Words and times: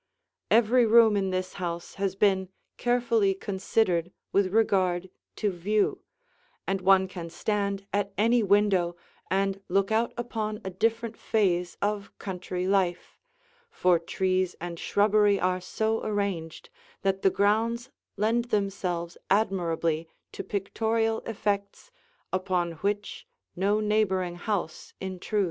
Every 0.49 0.83
room 0.87 1.15
in 1.15 1.29
this 1.29 1.53
house 1.61 1.93
has 2.01 2.15
been 2.15 2.49
carefully 2.77 3.35
considered 3.35 4.11
with 4.31 4.47
regard 4.51 5.11
to 5.35 5.51
view, 5.51 5.99
and 6.65 6.81
one 6.81 7.07
can 7.07 7.29
stand 7.29 7.85
at 7.93 8.11
any 8.17 8.41
window 8.41 8.95
and 9.29 9.61
look 9.69 9.91
out 9.91 10.11
upon 10.17 10.59
a 10.65 10.71
different 10.71 11.15
phase 11.17 11.77
of 11.83 12.11
country 12.17 12.67
life, 12.67 13.19
for 13.69 13.99
trees 13.99 14.55
and 14.59 14.79
shrubbery 14.79 15.39
are 15.39 15.61
so 15.61 16.03
arranged 16.03 16.71
that 17.03 17.21
the 17.21 17.29
grounds 17.29 17.91
lend 18.17 18.45
themselves 18.45 19.19
admirably 19.29 20.07
to 20.31 20.43
pictorial 20.43 21.19
effects 21.27 21.91
upon 22.33 22.71
which 22.81 23.27
no 23.55 23.79
neighboring 23.79 24.33
house 24.37 24.95
intrudes. 24.99 25.39